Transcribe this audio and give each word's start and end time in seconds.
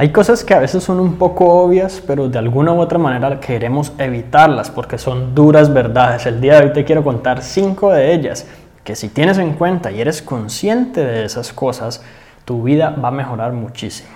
Hay 0.00 0.12
cosas 0.12 0.44
que 0.44 0.54
a 0.54 0.60
veces 0.60 0.82
son 0.82 0.98
un 0.98 1.16
poco 1.16 1.44
obvias, 1.44 2.02
pero 2.06 2.26
de 2.30 2.38
alguna 2.38 2.72
u 2.72 2.80
otra 2.80 2.98
manera 2.98 3.38
queremos 3.38 3.92
evitarlas 3.98 4.70
porque 4.70 4.96
son 4.96 5.34
duras 5.34 5.70
verdades. 5.74 6.24
El 6.24 6.40
día 6.40 6.58
de 6.58 6.64
hoy 6.64 6.72
te 6.72 6.86
quiero 6.86 7.04
contar 7.04 7.42
cinco 7.42 7.92
de 7.92 8.14
ellas 8.14 8.46
que 8.82 8.96
si 8.96 9.10
tienes 9.10 9.36
en 9.36 9.52
cuenta 9.52 9.90
y 9.92 10.00
eres 10.00 10.22
consciente 10.22 11.04
de 11.04 11.26
esas 11.26 11.52
cosas, 11.52 12.02
tu 12.46 12.62
vida 12.62 12.88
va 12.88 13.08
a 13.08 13.10
mejorar 13.10 13.52
muchísimo. 13.52 14.08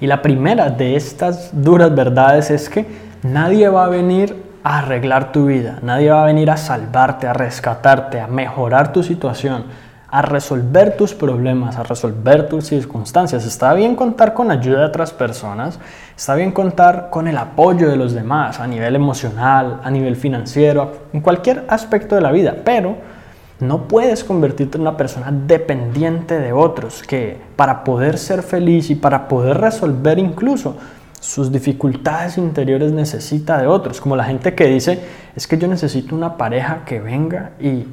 Y 0.00 0.08
la 0.08 0.20
primera 0.22 0.70
de 0.70 0.96
estas 0.96 1.50
duras 1.52 1.94
verdades 1.94 2.50
es 2.50 2.68
que 2.68 2.84
nadie 3.22 3.68
va 3.68 3.84
a 3.84 3.88
venir 3.88 4.43
arreglar 4.64 5.30
tu 5.30 5.46
vida, 5.46 5.78
nadie 5.82 6.10
va 6.10 6.22
a 6.22 6.26
venir 6.26 6.50
a 6.50 6.56
salvarte, 6.56 7.26
a 7.26 7.34
rescatarte, 7.34 8.18
a 8.18 8.26
mejorar 8.26 8.92
tu 8.92 9.02
situación, 9.02 9.64
a 10.10 10.22
resolver 10.22 10.96
tus 10.96 11.12
problemas, 11.12 11.76
a 11.76 11.82
resolver 11.82 12.48
tus 12.48 12.66
circunstancias. 12.66 13.44
Está 13.44 13.74
bien 13.74 13.94
contar 13.94 14.32
con 14.32 14.50
ayuda 14.50 14.78
de 14.78 14.86
otras 14.86 15.12
personas, 15.12 15.78
está 16.16 16.34
bien 16.34 16.50
contar 16.50 17.10
con 17.10 17.28
el 17.28 17.36
apoyo 17.36 17.90
de 17.90 17.96
los 17.96 18.14
demás 18.14 18.58
a 18.58 18.66
nivel 18.66 18.96
emocional, 18.96 19.80
a 19.84 19.90
nivel 19.90 20.16
financiero, 20.16 20.92
en 21.12 21.20
cualquier 21.20 21.66
aspecto 21.68 22.14
de 22.14 22.22
la 22.22 22.32
vida, 22.32 22.56
pero 22.64 22.96
no 23.60 23.86
puedes 23.86 24.24
convertirte 24.24 24.78
en 24.78 24.82
una 24.82 24.96
persona 24.96 25.30
dependiente 25.30 26.38
de 26.38 26.54
otros, 26.54 27.02
que 27.02 27.38
para 27.54 27.84
poder 27.84 28.16
ser 28.16 28.42
feliz 28.42 28.88
y 28.88 28.94
para 28.94 29.28
poder 29.28 29.58
resolver 29.58 30.18
incluso 30.18 30.76
sus 31.24 31.50
dificultades 31.50 32.36
interiores 32.36 32.92
necesita 32.92 33.56
de 33.56 33.66
otros, 33.66 33.98
como 33.98 34.14
la 34.14 34.24
gente 34.24 34.54
que 34.54 34.66
dice, 34.66 35.00
es 35.34 35.46
que 35.46 35.56
yo 35.56 35.66
necesito 35.66 36.14
una 36.14 36.36
pareja 36.36 36.82
que 36.84 37.00
venga 37.00 37.52
y 37.58 37.86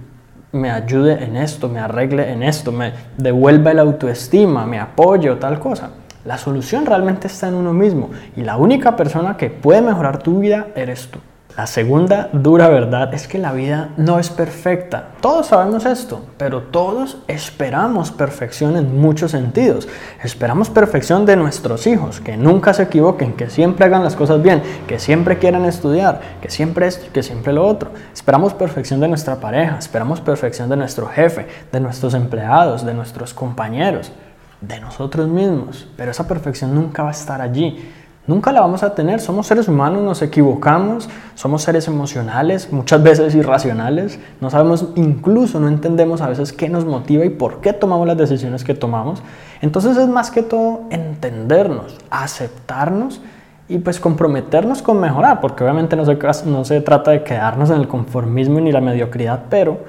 me 0.52 0.70
ayude 0.70 1.24
en 1.24 1.38
esto, 1.38 1.70
me 1.70 1.80
arregle 1.80 2.30
en 2.30 2.44
esto, 2.44 2.74
me 2.74 2.92
devuelva 3.18 3.74
la 3.74 3.84
autoestima, 3.84 4.66
me 4.66 4.80
apoye 4.80 5.30
o 5.30 5.38
tal 5.38 5.60
cosa. 5.60 5.92
La 6.26 6.38
solución 6.38 6.86
realmente 6.86 7.28
está 7.28 7.48
en 7.48 7.54
uno 7.54 7.72
mismo 7.72 8.10
y 8.36 8.42
la 8.42 8.58
única 8.58 8.98
persona 8.98 9.38
que 9.38 9.50
puede 9.50 9.82
mejorar 9.82 10.22
tu 10.22 10.40
vida 10.40 10.68
eres 10.76 11.08
tú. 11.08 11.20
La 11.58 11.68
segunda 11.68 12.30
dura 12.32 12.70
verdad 12.70 13.14
es 13.14 13.28
que 13.28 13.38
la 13.38 13.52
vida 13.52 13.90
no 13.98 14.20
es 14.20 14.30
perfecta. 14.30 15.10
Todos 15.20 15.48
sabemos 15.48 15.86
esto, 15.86 16.26
pero 16.38 16.62
todos 16.62 17.18
esperamos 17.28 18.10
perfección 18.10 18.78
en 18.78 18.98
muchos 18.98 19.32
sentidos. 19.32 19.90
Esperamos 20.24 20.70
perfección 20.70 21.26
de 21.26 21.36
nuestros 21.36 21.88
hijos, 21.88 22.22
que 22.22 22.38
nunca 22.38 22.74
se 22.74 22.84
equivoquen, 22.84 23.34
que 23.34 23.50
siempre 23.50 23.86
hagan 23.86 24.04
las 24.04 24.16
cosas 24.16 24.42
bien, 24.42 24.64
que 24.88 24.98
siempre 24.98 25.40
quieran 25.40 25.66
estudiar, 25.66 26.22
que 26.42 26.50
siempre 26.50 26.88
esto, 26.88 27.08
que 27.12 27.22
siempre 27.22 27.52
lo 27.52 27.68
otro. 27.68 27.92
Esperamos 28.14 28.54
perfección 28.54 29.02
de 29.02 29.10
nuestra 29.10 29.36
pareja, 29.36 29.78
esperamos 29.78 30.22
perfección 30.22 30.70
de 30.70 30.78
nuestro 30.78 31.08
jefe, 31.08 31.48
de 31.70 31.80
nuestros 31.82 32.14
empleados, 32.14 32.86
de 32.86 32.94
nuestros 32.94 33.34
compañeros, 33.34 34.14
de 34.62 34.80
nosotros 34.80 35.28
mismos. 35.28 35.86
Pero 35.98 36.12
esa 36.12 36.28
perfección 36.30 36.74
nunca 36.74 37.04
va 37.04 37.10
a 37.10 37.14
estar 37.14 37.42
allí 37.42 37.92
Nunca 38.32 38.54
la 38.54 38.62
vamos 38.62 38.82
a 38.82 38.96
tener. 38.96 39.20
Somos 39.20 39.46
seres 39.46 39.68
humanos, 39.68 40.02
nos 40.04 40.22
equivocamos, 40.22 41.10
somos 41.36 41.64
seres 41.64 41.90
emocionales, 41.90 42.72
muchas 42.72 43.04
veces 43.04 43.36
irracionales. 43.36 44.20
No 44.40 44.50
sabemos, 44.50 44.88
incluso 44.96 45.60
no 45.60 45.68
entendemos 45.68 46.22
a 46.22 46.30
veces 46.30 46.54
qué 46.54 46.70
nos 46.70 46.86
motiva 46.86 47.26
y 47.26 47.30
por 47.30 47.60
qué 47.60 47.74
tomamos 47.74 48.08
las 48.08 48.16
decisiones 48.16 48.64
que 48.64 48.74
tomamos. 48.74 49.22
Entonces 49.60 49.98
es 49.98 50.08
más 50.08 50.32
que 50.32 50.44
todo 50.44 50.84
entendernos, 50.92 51.98
aceptarnos 52.10 53.20
y 53.68 53.80
pues 53.80 54.00
comprometernos 54.00 54.82
con 54.82 55.02
mejorar, 55.02 55.42
porque 55.42 55.66
obviamente 55.66 55.98
no 55.98 56.06
se, 56.06 56.18
no 56.46 56.64
se 56.64 56.80
trata 56.80 57.12
de 57.12 57.24
quedarnos 57.24 57.70
en 57.70 57.82
el 57.82 57.90
conformismo 57.90 58.62
ni 58.62 58.72
la 58.72 58.80
mediocridad, 58.80 59.42
pero 59.50 59.80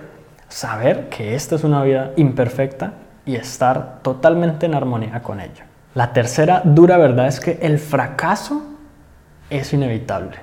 saber 0.48 1.09
que 1.11 1.37
esta 1.37 1.55
es 1.55 1.63
una 1.63 1.85
vida 1.85 2.11
imperfecta 2.17 2.95
y 3.25 3.37
estar 3.37 4.01
totalmente 4.03 4.67
en 4.67 4.75
armonía 4.75 5.23
con 5.23 5.39
ella. 5.39 5.67
La 5.95 6.14
tercera 6.14 6.63
dura 6.64 6.97
verdad 6.97 7.27
es 7.27 7.39
que 7.39 7.58
el 7.61 7.79
fracaso 7.79 8.63
es 9.51 9.75
inevitable. 9.75 10.39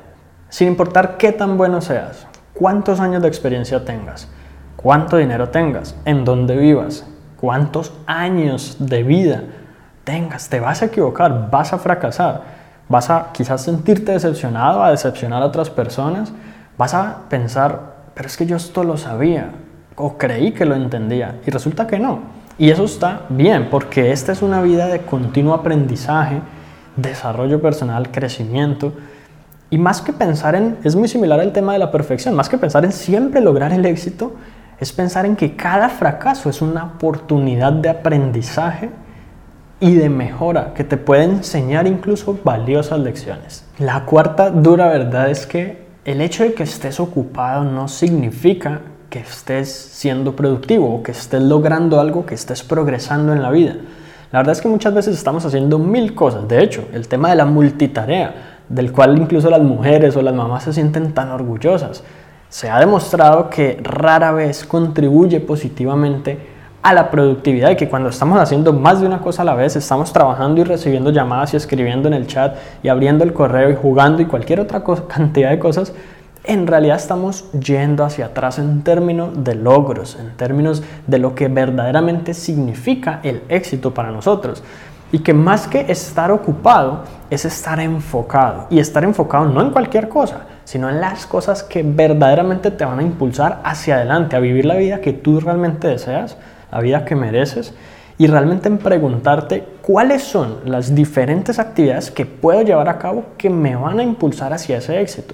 Sin 0.49 0.67
importar 0.67 1.17
qué 1.17 1.31
tan 1.31 1.57
bueno 1.57 1.81
seas, 1.81 2.27
cuántos 2.53 2.99
años 2.99 3.21
de 3.23 3.27
experiencia 3.27 3.83
tengas, 3.83 4.27
cuánto 4.75 5.17
dinero 5.17 5.49
tengas, 5.49 5.95
en 6.05 6.23
dónde 6.23 6.55
vivas, 6.55 7.07
cuántos 7.39 7.93
años 8.05 8.77
de 8.79 9.01
vida 9.01 9.43
tengas, 10.03 10.49
te 10.49 10.59
vas 10.59 10.83
a 10.83 10.85
equivocar, 10.85 11.49
vas 11.49 11.73
a 11.73 11.79
fracasar, 11.79 12.41
vas 12.87 13.09
a 13.09 13.29
quizás 13.31 13.63
sentirte 13.63 14.11
decepcionado, 14.11 14.83
a 14.83 14.91
decepcionar 14.91 15.41
a 15.41 15.47
otras 15.47 15.71
personas, 15.71 16.31
vas 16.77 16.93
a 16.93 17.21
pensar, 17.27 17.95
pero 18.13 18.27
es 18.27 18.37
que 18.37 18.45
yo 18.45 18.55
esto 18.55 18.83
lo 18.83 18.97
sabía 18.97 19.49
o 19.95 20.17
creí 20.17 20.51
que 20.51 20.65
lo 20.65 20.75
entendía 20.75 21.39
y 21.45 21.49
resulta 21.49 21.87
que 21.87 21.97
no. 21.97 22.38
Y 22.59 22.71
eso 22.71 22.83
está 22.83 23.21
bien, 23.29 23.69
porque 23.71 24.11
esta 24.11 24.33
es 24.33 24.41
una 24.41 24.61
vida 24.61 24.87
de 24.87 24.99
continuo 24.99 25.53
aprendizaje, 25.53 26.41
desarrollo 26.97 27.61
personal, 27.61 28.11
crecimiento. 28.11 28.91
Y 29.69 29.77
más 29.77 30.01
que 30.01 30.11
pensar 30.11 30.55
en, 30.55 30.77
es 30.83 30.93
muy 30.93 31.07
similar 31.07 31.39
al 31.39 31.53
tema 31.53 31.71
de 31.71 31.79
la 31.79 31.89
perfección, 31.89 32.35
más 32.35 32.49
que 32.49 32.57
pensar 32.57 32.83
en 32.83 32.91
siempre 32.91 33.39
lograr 33.39 33.71
el 33.71 33.85
éxito, 33.85 34.35
es 34.77 34.91
pensar 34.91 35.25
en 35.25 35.37
que 35.37 35.55
cada 35.55 35.87
fracaso 35.87 36.49
es 36.49 36.61
una 36.61 36.83
oportunidad 36.83 37.71
de 37.71 37.87
aprendizaje 37.87 38.89
y 39.79 39.95
de 39.95 40.09
mejora 40.09 40.73
que 40.73 40.83
te 40.83 40.97
puede 40.97 41.23
enseñar 41.23 41.87
incluso 41.87 42.39
valiosas 42.43 42.99
lecciones. 42.99 43.65
La 43.77 44.03
cuarta 44.03 44.49
dura 44.49 44.89
verdad 44.89 45.29
es 45.29 45.47
que 45.47 45.87
el 46.03 46.19
hecho 46.19 46.43
de 46.43 46.53
que 46.53 46.63
estés 46.63 46.99
ocupado 46.99 47.63
no 47.63 47.87
significa 47.87 48.81
que 49.09 49.19
estés 49.19 49.69
siendo 49.69 50.35
productivo 50.35 50.93
o 50.93 51.03
que 51.03 51.11
estés 51.11 51.41
logrando 51.41 51.99
algo, 51.99 52.25
que 52.25 52.35
estés 52.35 52.63
progresando 52.63 53.33
en 53.33 53.41
la 53.41 53.51
vida. 53.51 53.75
La 54.31 54.39
verdad 54.39 54.53
es 54.53 54.61
que 54.61 54.67
muchas 54.67 54.93
veces 54.93 55.17
estamos 55.17 55.43
haciendo 55.45 55.79
mil 55.79 56.13
cosas. 56.13 56.47
De 56.47 56.63
hecho, 56.63 56.87
el 56.93 57.07
tema 57.07 57.29
de 57.29 57.35
la 57.35 57.45
multitarea, 57.45 58.59
del 58.69 58.91
cual 58.91 59.17
incluso 59.17 59.49
las 59.49 59.61
mujeres 59.61 60.15
o 60.15 60.21
las 60.21 60.35
mamás 60.35 60.63
se 60.63 60.73
sienten 60.73 61.13
tan 61.13 61.29
orgullosas, 61.29 62.03
se 62.49 62.69
ha 62.69 62.79
demostrado 62.79 63.49
que 63.49 63.79
rara 63.81 64.31
vez 64.31 64.65
contribuye 64.65 65.39
positivamente 65.39 66.37
a 66.81 66.93
la 66.93 67.11
productividad 67.11 67.71
y 67.71 67.75
que 67.75 67.89
cuando 67.89 68.09
estamos 68.09 68.39
haciendo 68.39 68.71
más 68.71 69.01
de 69.01 69.07
una 69.07 69.19
cosa 69.19 69.41
a 69.41 69.45
la 69.45 69.53
vez, 69.53 69.75
estamos 69.75 70.13
trabajando 70.13 70.61
y 70.61 70.63
recibiendo 70.63 71.11
llamadas 71.11 71.53
y 71.53 71.57
escribiendo 71.57 72.07
en 72.07 72.13
el 72.13 72.27
chat 72.27 72.55
y 72.81 72.87
abriendo 72.87 73.23
el 73.23 73.33
correo 73.33 73.69
y 73.69 73.75
jugando 73.75 74.21
y 74.21 74.25
cualquier 74.25 74.59
otra 74.59 74.83
cantidad 75.07 75.49
de 75.49 75.59
cosas, 75.59 75.93
en 76.43 76.67
realidad 76.67 76.97
estamos 76.97 77.51
yendo 77.51 78.03
hacia 78.03 78.27
atrás 78.27 78.59
en 78.59 78.83
términos 78.83 79.43
de 79.43 79.55
logros, 79.55 80.17
en 80.19 80.35
términos 80.37 80.81
de 81.05 81.19
lo 81.19 81.35
que 81.35 81.47
verdaderamente 81.47 82.33
significa 82.33 83.19
el 83.23 83.43
éxito 83.49 83.93
para 83.93 84.11
nosotros. 84.11 84.63
Y 85.11 85.19
que 85.19 85.33
más 85.33 85.67
que 85.67 85.91
estar 85.91 86.31
ocupado 86.31 87.03
es 87.29 87.43
estar 87.43 87.79
enfocado. 87.79 88.67
Y 88.69 88.79
estar 88.79 89.03
enfocado 89.03 89.45
no 89.45 89.61
en 89.61 89.71
cualquier 89.71 90.07
cosa, 90.07 90.41
sino 90.65 90.89
en 90.89 91.01
las 91.01 91.25
cosas 91.25 91.63
que 91.63 91.83
verdaderamente 91.83 92.71
te 92.71 92.85
van 92.85 92.99
a 92.99 93.03
impulsar 93.03 93.59
hacia 93.63 93.95
adelante, 93.95 94.35
a 94.35 94.39
vivir 94.39 94.65
la 94.65 94.75
vida 94.75 95.01
que 95.01 95.13
tú 95.13 95.39
realmente 95.39 95.87
deseas, 95.87 96.37
la 96.71 96.79
vida 96.79 97.05
que 97.05 97.15
mereces. 97.15 97.73
Y 98.19 98.27
realmente 98.27 98.67
en 98.67 98.77
preguntarte 98.77 99.65
cuáles 99.81 100.23
son 100.23 100.57
las 100.65 100.93
diferentes 100.93 101.57
actividades 101.57 102.11
que 102.11 102.25
puedo 102.25 102.61
llevar 102.61 102.87
a 102.87 102.99
cabo 102.99 103.25
que 103.37 103.49
me 103.49 103.75
van 103.75 103.99
a 103.99 104.03
impulsar 104.03 104.53
hacia 104.53 104.77
ese 104.77 105.01
éxito. 105.01 105.33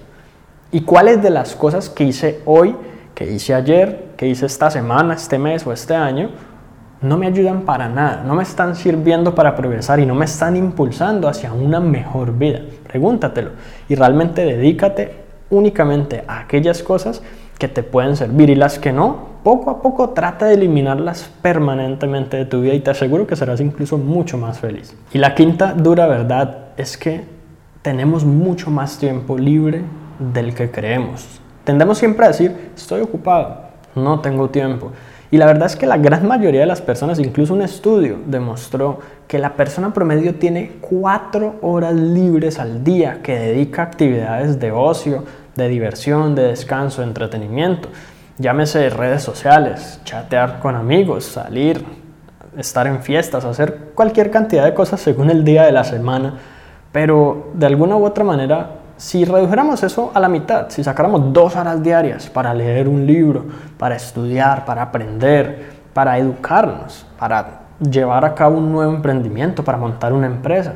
¿Y 0.75 0.81
cuáles 0.81 1.23
de 1.23 1.29
las 1.29 1.55
cosas 1.55 1.87
que 1.89 2.03
hice 2.03 2.41
hoy, 2.43 2.75
que 3.13 3.31
hice 3.31 3.53
ayer, 3.53 4.07
que 4.17 4.27
hice 4.27 4.45
esta 4.45 4.69
semana, 4.69 5.13
este 5.13 5.39
mes 5.39 5.65
o 5.65 5.71
este 5.71 5.95
año, 5.95 6.31
no 6.99 7.17
me 7.17 7.27
ayudan 7.27 7.61
para 7.61 7.87
nada, 7.87 8.25
no 8.27 8.35
me 8.35 8.43
están 8.43 8.75
sirviendo 8.75 9.33
para 9.33 9.55
progresar 9.55 10.01
y 10.01 10.05
no 10.05 10.15
me 10.15 10.25
están 10.25 10.57
impulsando 10.57 11.29
hacia 11.29 11.53
una 11.53 11.79
mejor 11.79 12.37
vida? 12.37 12.59
Pregúntatelo 12.89 13.51
y 13.87 13.95
realmente 13.95 14.43
dedícate 14.43 15.15
únicamente 15.49 16.25
a 16.27 16.39
aquellas 16.39 16.83
cosas 16.83 17.21
que 17.57 17.69
te 17.69 17.81
pueden 17.81 18.17
servir 18.17 18.49
y 18.49 18.55
las 18.55 18.77
que 18.77 18.91
no, 18.91 19.29
poco 19.45 19.69
a 19.69 19.81
poco 19.81 20.09
trata 20.09 20.47
de 20.47 20.55
eliminarlas 20.55 21.31
permanentemente 21.41 22.35
de 22.35 22.43
tu 22.43 22.59
vida 22.59 22.73
y 22.73 22.81
te 22.81 22.91
aseguro 22.91 23.25
que 23.25 23.37
serás 23.37 23.61
incluso 23.61 23.97
mucho 23.97 24.37
más 24.37 24.59
feliz. 24.59 24.93
Y 25.13 25.19
la 25.19 25.35
quinta 25.35 25.73
dura 25.73 26.05
verdad 26.05 26.71
es 26.75 26.97
que 26.97 27.23
tenemos 27.81 28.25
mucho 28.25 28.71
más 28.71 28.97
tiempo 28.97 29.37
libre 29.37 29.83
del 30.19 30.53
que 30.53 30.71
creemos. 30.71 31.41
Tendemos 31.63 31.97
siempre 31.97 32.25
a 32.25 32.29
decir, 32.29 32.71
estoy 32.75 33.01
ocupado, 33.01 33.57
no 33.95 34.19
tengo 34.19 34.49
tiempo. 34.49 34.91
Y 35.31 35.37
la 35.37 35.47
verdad 35.47 35.65
es 35.65 35.75
que 35.75 35.87
la 35.87 35.97
gran 35.97 36.27
mayoría 36.27 36.61
de 36.61 36.65
las 36.65 36.81
personas, 36.81 37.19
incluso 37.19 37.53
un 37.53 37.61
estudio 37.61 38.17
demostró 38.25 38.99
que 39.27 39.39
la 39.39 39.53
persona 39.53 39.93
promedio 39.93 40.35
tiene 40.35 40.73
cuatro 40.79 41.55
horas 41.61 41.95
libres 41.95 42.59
al 42.59 42.83
día 42.83 43.21
que 43.23 43.37
dedica 43.37 43.81
a 43.81 43.85
actividades 43.85 44.59
de 44.59 44.71
ocio, 44.71 45.23
de 45.55 45.67
diversión, 45.67 46.35
de 46.35 46.43
descanso, 46.43 47.01
de 47.01 47.07
entretenimiento. 47.07 47.89
Llámese 48.37 48.89
redes 48.89 49.23
sociales, 49.23 49.99
chatear 50.03 50.59
con 50.59 50.75
amigos, 50.75 51.25
salir, 51.25 51.83
estar 52.57 52.85
en 52.85 53.01
fiestas, 53.01 53.45
hacer 53.45 53.91
cualquier 53.95 54.29
cantidad 54.29 54.63
de 54.63 54.73
cosas 54.73 55.01
según 55.01 55.29
el 55.31 55.43
día 55.43 55.63
de 55.63 55.71
la 55.71 55.83
semana. 55.83 56.35
Pero 56.91 57.51
de 57.55 57.65
alguna 57.65 57.97
u 57.97 58.05
otra 58.05 58.23
manera 58.23 58.69
si 58.97 59.25
redujéramos 59.25 59.83
eso 59.83 60.11
a 60.13 60.19
la 60.19 60.29
mitad, 60.29 60.69
si 60.69 60.83
sacáramos 60.83 61.33
dos 61.33 61.55
horas 61.55 61.83
diarias 61.83 62.29
para 62.29 62.53
leer 62.53 62.87
un 62.87 63.05
libro, 63.05 63.45
para 63.77 63.95
estudiar, 63.95 64.63
para 64.65 64.83
aprender, 64.83 65.73
para 65.93 66.17
educarnos, 66.17 67.05
para 67.19 67.61
llevar 67.79 68.23
a 68.23 68.33
cabo 68.33 68.57
un 68.57 68.71
nuevo 68.71 68.93
emprendimiento, 68.93 69.63
para 69.63 69.77
montar 69.77 70.13
una 70.13 70.27
empresa, 70.27 70.73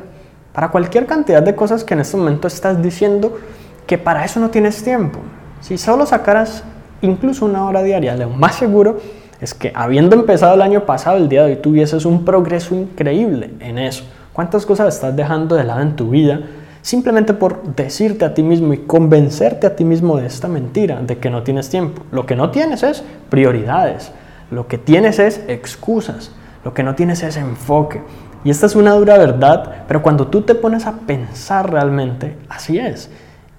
para 0.52 0.68
cualquier 0.68 1.06
cantidad 1.06 1.42
de 1.42 1.54
cosas 1.54 1.82
que 1.82 1.94
en 1.94 2.00
este 2.00 2.16
momento 2.16 2.46
estás 2.46 2.82
diciendo 2.82 3.38
que 3.86 3.96
para 3.96 4.24
eso 4.24 4.38
no 4.38 4.50
tienes 4.50 4.82
tiempo. 4.84 5.18
Si 5.60 5.78
solo 5.78 6.04
sacaras 6.04 6.62
incluso 7.00 7.46
una 7.46 7.64
hora 7.64 7.82
diaria, 7.82 8.16
lo 8.16 8.28
más 8.28 8.56
seguro 8.56 8.98
es 9.40 9.54
que 9.54 9.72
habiendo 9.74 10.14
empezado 10.14 10.54
el 10.54 10.62
año 10.62 10.84
pasado, 10.84 11.16
el 11.16 11.28
día 11.28 11.44
de 11.44 11.52
hoy 11.52 11.56
tuvieses 11.56 12.04
un 12.04 12.24
progreso 12.26 12.74
increíble 12.74 13.54
en 13.60 13.78
eso. 13.78 14.04
¿Cuántas 14.34 14.66
cosas 14.66 14.94
estás 14.94 15.16
dejando 15.16 15.56
de 15.56 15.64
lado 15.64 15.80
en 15.80 15.96
tu 15.96 16.10
vida 16.10 16.40
simplemente 16.82 17.34
por 17.34 17.74
decirte 17.74 18.24
a 18.24 18.34
ti 18.34 18.42
mismo 18.42 18.72
y 18.72 18.78
convencerte 18.78 19.66
a 19.66 19.76
ti 19.76 19.84
mismo 19.84 20.16
de 20.16 20.26
esta 20.26 20.48
mentira, 20.48 21.00
de 21.02 21.18
que 21.18 21.30
no 21.30 21.42
tienes 21.42 21.68
tiempo? 21.68 22.02
Lo 22.10 22.26
que 22.26 22.36
no 22.36 22.50
tienes 22.50 22.82
es 22.82 23.02
prioridades, 23.28 24.12
lo 24.50 24.66
que 24.66 24.78
tienes 24.78 25.18
es 25.18 25.42
excusas, 25.48 26.32
lo 26.64 26.74
que 26.74 26.82
no 26.82 26.94
tienes 26.94 27.22
es 27.22 27.36
enfoque. 27.36 28.02
Y 28.44 28.50
esta 28.50 28.66
es 28.66 28.74
una 28.74 28.94
dura 28.94 29.18
verdad, 29.18 29.84
pero 29.86 30.02
cuando 30.02 30.28
tú 30.28 30.42
te 30.42 30.54
pones 30.54 30.86
a 30.86 30.92
pensar 31.00 31.70
realmente, 31.70 32.36
así 32.48 32.78
es. 32.78 33.10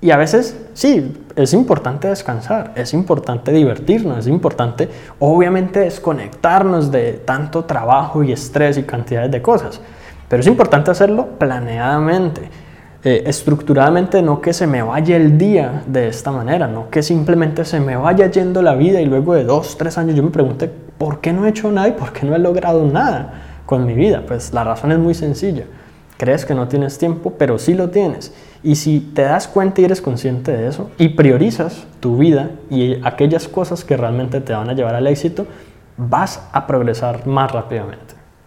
Y 0.01 0.09
a 0.09 0.17
veces 0.17 0.57
sí, 0.73 1.15
es 1.35 1.53
importante 1.53 2.07
descansar, 2.07 2.71
es 2.75 2.91
importante 2.95 3.51
divertirnos, 3.51 4.17
es 4.17 4.27
importante 4.27 4.89
obviamente 5.19 5.81
desconectarnos 5.81 6.91
de 6.91 7.13
tanto 7.13 7.65
trabajo 7.65 8.23
y 8.23 8.31
estrés 8.31 8.79
y 8.79 8.83
cantidades 8.83 9.29
de 9.29 9.43
cosas. 9.43 9.79
Pero 10.27 10.41
es 10.41 10.47
importante 10.47 10.89
hacerlo 10.89 11.27
planeadamente, 11.37 12.49
eh, 13.03 13.23
estructuradamente, 13.25 14.21
no 14.21 14.41
que 14.41 14.53
se 14.53 14.67
me 14.67 14.83
vaya 14.83 15.15
el 15.15 15.37
día 15.37 15.83
de 15.87 16.07
esta 16.07 16.31
manera, 16.31 16.67
no 16.67 16.91
que 16.91 17.01
simplemente 17.01 17.65
se 17.65 17.79
me 17.79 17.95
vaya 17.95 18.29
yendo 18.29 18.61
la 18.61 18.75
vida 18.75 19.01
y 19.01 19.05
luego 19.05 19.33
de 19.33 19.43
dos, 19.43 19.75
tres 19.75 19.97
años 19.97 20.15
yo 20.15 20.21
me 20.21 20.29
pregunte, 20.29 20.69
¿por 20.99 21.19
qué 21.19 21.33
no 21.33 21.45
he 21.45 21.49
hecho 21.49 21.71
nada 21.71 21.87
y 21.87 21.93
por 21.93 22.13
qué 22.13 22.27
no 22.27 22.35
he 22.35 22.39
logrado 22.39 22.85
nada 22.85 23.61
con 23.65 23.87
mi 23.87 23.95
vida? 23.95 24.23
Pues 24.27 24.53
la 24.53 24.63
razón 24.63 24.91
es 24.91 24.99
muy 24.99 25.15
sencilla. 25.15 25.63
Crees 26.17 26.45
que 26.45 26.53
no 26.53 26.67
tienes 26.67 26.99
tiempo, 26.99 27.33
pero 27.39 27.57
sí 27.57 27.73
lo 27.73 27.89
tienes. 27.89 28.31
Y 28.61 28.75
si 28.75 28.99
te 28.99 29.23
das 29.23 29.47
cuenta 29.47 29.81
y 29.81 29.85
eres 29.85 29.99
consciente 29.99 30.51
de 30.51 30.67
eso 30.67 30.91
y 30.99 31.09
priorizas 31.09 31.87
tu 31.99 32.17
vida 32.17 32.51
y 32.69 32.99
aquellas 33.03 33.47
cosas 33.47 33.83
que 33.83 33.97
realmente 33.97 34.41
te 34.41 34.53
van 34.53 34.69
a 34.69 34.73
llevar 34.73 34.93
al 34.93 35.07
éxito, 35.07 35.47
vas 35.97 36.47
a 36.51 36.67
progresar 36.67 37.25
más 37.25 37.51
rápidamente. 37.51 38.20